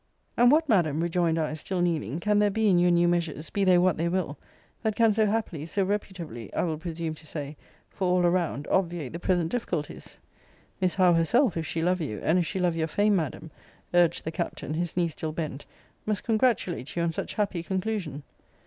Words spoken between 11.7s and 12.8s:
love you, and if she love